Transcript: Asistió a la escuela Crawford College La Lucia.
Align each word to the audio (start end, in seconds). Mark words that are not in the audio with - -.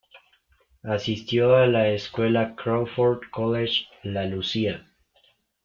Asistió 0.81 1.53
a 1.55 1.67
la 1.67 1.89
escuela 1.89 2.55
Crawford 2.55 3.29
College 3.29 3.85
La 4.01 4.25
Lucia. 4.25 4.87